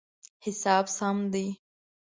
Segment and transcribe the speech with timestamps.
[0.45, 1.47] حساب سم دی